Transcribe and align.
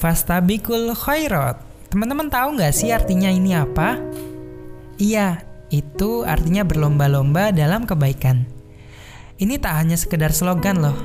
Fastabikul 0.00 0.96
khairat. 0.96 1.60
Teman-teman 1.92 2.32
tahu 2.32 2.56
nggak 2.56 2.72
sih 2.72 2.88
artinya 2.88 3.28
ini 3.28 3.52
apa? 3.52 4.00
Iya, 4.96 5.44
itu 5.68 6.24
artinya 6.24 6.64
berlomba-lomba 6.64 7.52
dalam 7.52 7.84
kebaikan. 7.84 8.48
Ini 9.36 9.60
tak 9.60 9.76
hanya 9.76 10.00
sekedar 10.00 10.32
slogan 10.32 10.80
loh. 10.80 10.96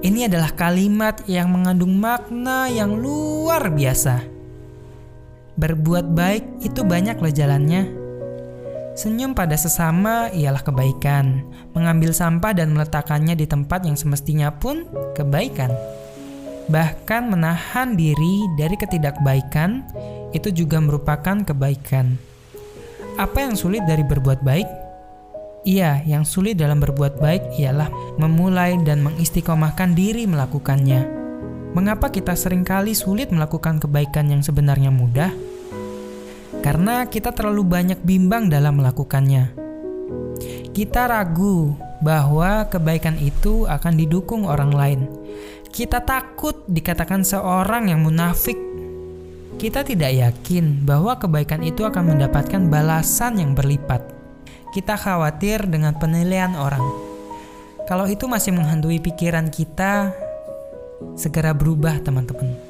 Ini 0.00 0.24
adalah 0.24 0.56
kalimat 0.56 1.20
yang 1.28 1.52
mengandung 1.52 2.00
makna 2.00 2.72
yang 2.72 2.96
luar 2.96 3.68
biasa. 3.68 4.24
Berbuat 5.60 6.08
baik 6.08 6.64
itu 6.64 6.80
banyak 6.88 7.20
loh 7.20 7.34
jalannya. 7.34 8.07
Senyum 8.98 9.30
pada 9.30 9.54
sesama 9.54 10.26
ialah 10.34 10.66
kebaikan. 10.66 11.46
Mengambil 11.70 12.10
sampah 12.10 12.50
dan 12.50 12.74
meletakkannya 12.74 13.38
di 13.38 13.46
tempat 13.46 13.86
yang 13.86 13.94
semestinya 13.94 14.50
pun 14.50 14.90
kebaikan 15.14 15.70
bahkan 16.68 17.32
menahan 17.32 17.96
diri 17.96 18.44
dari 18.60 18.76
ketidakbaikan 18.76 19.82
itu 20.36 20.52
juga 20.52 20.78
merupakan 20.78 21.40
kebaikan. 21.40 22.20
Apa 23.16 23.48
yang 23.48 23.56
sulit 23.56 23.82
dari 23.88 24.04
berbuat 24.04 24.44
baik? 24.44 24.68
Iya, 25.66 26.04
yang 26.06 26.22
sulit 26.22 26.54
dalam 26.54 26.78
berbuat 26.78 27.18
baik 27.18 27.58
ialah 27.58 27.90
memulai 28.20 28.78
dan 28.86 29.02
mengistiqomahkan 29.02 29.96
diri 29.96 30.28
melakukannya. 30.28 31.18
Mengapa 31.74 32.08
kita 32.14 32.32
sering 32.38 32.62
kali 32.62 32.94
sulit 32.94 33.32
melakukan 33.34 33.82
kebaikan 33.82 34.30
yang 34.30 34.40
sebenarnya 34.44 34.92
mudah? 34.94 35.32
Karena 36.60 37.06
kita 37.06 37.30
terlalu 37.30 37.62
banyak 37.64 38.00
bimbang 38.02 38.50
dalam 38.50 38.82
melakukannya. 38.82 39.54
Kita 40.74 41.10
ragu 41.10 41.74
bahwa 41.98 42.66
kebaikan 42.70 43.18
itu 43.18 43.66
akan 43.66 43.98
didukung 43.98 44.46
orang 44.46 44.70
lain, 44.70 45.00
kita 45.68 46.00
takut 46.00 46.64
dikatakan 46.70 47.26
seorang 47.26 47.90
yang 47.92 48.02
munafik. 48.02 48.56
Kita 49.58 49.82
tidak 49.82 50.14
yakin 50.14 50.86
bahwa 50.86 51.18
kebaikan 51.18 51.66
itu 51.66 51.82
akan 51.82 52.14
mendapatkan 52.14 52.70
balasan 52.70 53.42
yang 53.42 53.58
berlipat. 53.58 54.06
Kita 54.70 54.94
khawatir 54.94 55.66
dengan 55.66 55.98
penilaian 55.98 56.54
orang. 56.54 56.82
Kalau 57.90 58.06
itu 58.06 58.30
masih 58.30 58.54
menghantui 58.54 59.02
pikiran 59.02 59.50
kita, 59.50 60.14
segera 61.18 61.50
berubah, 61.56 61.98
teman-teman. 62.04 62.67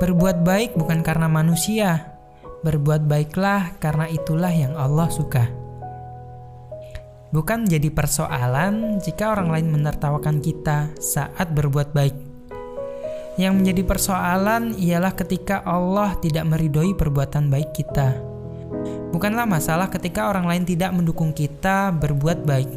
Berbuat 0.00 0.42
baik 0.42 0.80
bukan 0.80 1.04
karena 1.04 1.28
manusia, 1.28 2.16
berbuat 2.64 3.04
baiklah 3.04 3.76
karena 3.76 4.08
itulah 4.08 4.50
yang 4.50 4.72
Allah 4.74 5.12
suka 5.12 5.60
bukan 7.30 7.66
menjadi 7.66 7.88
persoalan 7.94 8.98
jika 8.98 9.30
orang 9.30 9.48
lain 9.50 9.66
menertawakan 9.70 10.42
kita 10.42 10.90
saat 10.98 11.50
berbuat 11.54 11.94
baik. 11.94 12.14
Yang 13.38 13.54
menjadi 13.56 13.82
persoalan 13.86 14.76
ialah 14.76 15.14
ketika 15.16 15.62
Allah 15.64 16.18
tidak 16.20 16.44
meridhoi 16.44 16.92
perbuatan 16.92 17.48
baik 17.48 17.72
kita. 17.72 18.18
Bukanlah 19.14 19.46
masalah 19.46 19.88
ketika 19.88 20.28
orang 20.28 20.44
lain 20.46 20.64
tidak 20.66 20.92
mendukung 20.92 21.32
kita 21.32 21.94
berbuat 21.94 22.44
baik. 22.44 22.70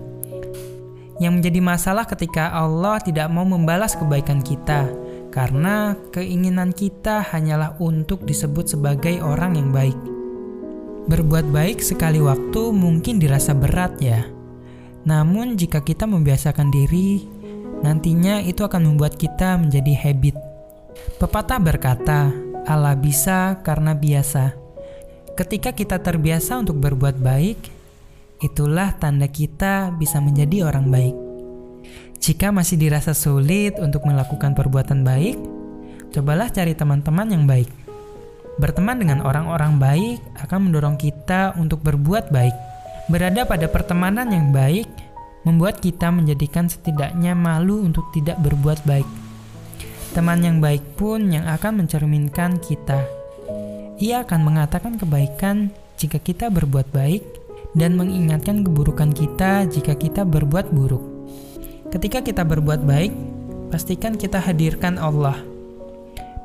Yang 1.22 1.34
menjadi 1.42 1.60
masalah 1.62 2.06
ketika 2.08 2.54
Allah 2.54 2.98
tidak 3.02 3.28
mau 3.30 3.46
membalas 3.46 3.94
kebaikan 3.98 4.42
kita, 4.42 4.88
karena 5.34 5.98
keinginan 6.14 6.70
kita 6.70 7.26
hanyalah 7.26 7.74
untuk 7.82 8.22
disebut 8.30 8.78
sebagai 8.78 9.18
orang 9.26 9.58
yang 9.58 9.74
baik. 9.74 9.98
Berbuat 11.10 11.50
baik 11.50 11.82
sekali 11.82 12.22
waktu 12.22 12.70
mungkin 12.70 13.18
dirasa 13.18 13.58
berat, 13.58 13.98
ya 13.98 14.30
namun, 15.04 15.60
jika 15.60 15.84
kita 15.84 16.08
membiasakan 16.08 16.72
diri, 16.72 17.28
nantinya 17.84 18.40
itu 18.40 18.64
akan 18.64 18.96
membuat 18.96 19.20
kita 19.20 19.60
menjadi 19.60 19.92
habit. 20.00 20.36
Pepatah 21.20 21.60
berkata, 21.60 22.32
"Allah 22.64 22.96
bisa 22.96 23.60
karena 23.68 23.92
biasa." 23.92 24.56
Ketika 25.36 25.76
kita 25.76 26.00
terbiasa 26.00 26.56
untuk 26.56 26.80
berbuat 26.80 27.20
baik, 27.20 27.60
itulah 28.40 28.96
tanda 28.96 29.28
kita 29.28 29.92
bisa 29.92 30.24
menjadi 30.24 30.72
orang 30.72 30.88
baik. 30.88 31.16
Jika 32.24 32.56
masih 32.56 32.80
dirasa 32.80 33.12
sulit 33.12 33.76
untuk 33.84 34.08
melakukan 34.08 34.56
perbuatan 34.56 35.04
baik, 35.04 35.36
cobalah 36.16 36.48
cari 36.48 36.72
teman-teman 36.72 37.28
yang 37.28 37.44
baik. 37.44 37.68
Berteman 38.64 38.96
dengan 38.96 39.20
orang-orang 39.28 39.76
baik 39.76 40.24
akan 40.40 40.72
mendorong 40.72 40.96
kita 40.96 41.52
untuk 41.60 41.84
berbuat 41.84 42.32
baik. 42.32 42.56
Berada 43.12 43.44
pada 43.44 43.68
pertemanan 43.68 44.32
yang 44.32 44.56
baik 44.56 44.88
membuat 45.44 45.84
kita 45.84 46.16
menjadikan 46.16 46.72
setidaknya 46.72 47.36
malu 47.36 47.84
untuk 47.84 48.08
tidak 48.16 48.40
berbuat 48.40 48.88
baik. 48.88 49.10
Teman 50.16 50.48
yang 50.48 50.64
baik 50.64 50.96
pun 50.96 51.28
yang 51.28 51.44
akan 51.44 51.84
mencerminkan 51.84 52.56
kita. 52.64 53.04
Ia 54.00 54.24
akan 54.24 54.48
mengatakan 54.48 54.96
kebaikan 54.96 55.76
jika 56.00 56.24
kita 56.24 56.48
berbuat 56.48 56.88
baik 56.88 57.28
dan 57.76 58.00
mengingatkan 58.00 58.64
keburukan 58.64 59.12
kita 59.12 59.68
jika 59.68 59.92
kita 60.00 60.24
berbuat 60.24 60.72
buruk. 60.72 61.13
Ketika 61.94 62.26
kita 62.26 62.42
berbuat 62.42 62.82
baik, 62.82 63.14
pastikan 63.70 64.18
kita 64.18 64.42
hadirkan 64.42 64.98
Allah. 64.98 65.38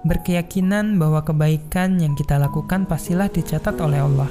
Berkeyakinan 0.04 1.00
bahwa 1.00 1.24
kebaikan 1.24 1.96
yang 1.96 2.12
kita 2.12 2.36
lakukan 2.36 2.84
pastilah 2.84 3.32
dicatat 3.32 3.80
oleh 3.80 4.04
Allah 4.04 4.28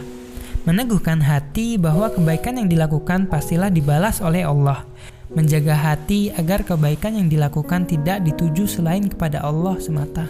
meneguhkan 0.68 1.24
hati 1.24 1.80
bahwa 1.80 2.12
kebaikan 2.12 2.60
yang 2.60 2.68
dilakukan 2.68 3.32
pastilah 3.32 3.72
dibalas 3.72 4.20
oleh 4.20 4.44
Allah, 4.44 4.84
menjaga 5.32 5.72
hati 5.72 6.28
agar 6.36 6.68
kebaikan 6.68 7.16
yang 7.16 7.32
dilakukan 7.32 7.88
tidak 7.88 8.20
dituju 8.28 8.68
selain 8.68 9.08
kepada 9.08 9.40
Allah 9.40 9.80
semata. 9.80 10.28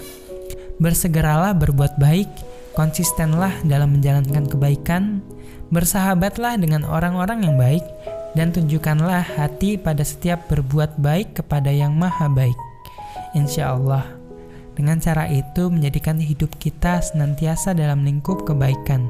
Bersegeralah 0.77 1.57
berbuat 1.57 1.97
baik, 1.97 2.29
konsistenlah 2.77 3.49
dalam 3.65 3.97
menjalankan 3.97 4.45
kebaikan, 4.45 5.25
bersahabatlah 5.73 6.61
dengan 6.61 6.85
orang-orang 6.85 7.41
yang 7.41 7.57
baik, 7.57 7.81
dan 8.37 8.53
tunjukkanlah 8.53 9.25
hati 9.33 9.81
pada 9.81 10.05
setiap 10.05 10.45
berbuat 10.45 11.01
baik 11.01 11.41
kepada 11.41 11.73
yang 11.73 11.97
maha 11.97 12.29
baik. 12.29 12.53
Insya 13.33 13.73
Allah, 13.73 14.05
dengan 14.77 15.01
cara 15.01 15.25
itu 15.25 15.73
menjadikan 15.73 16.21
hidup 16.21 16.53
kita 16.61 17.01
senantiasa 17.01 17.73
dalam 17.73 18.05
lingkup 18.05 18.45
kebaikan. 18.45 19.09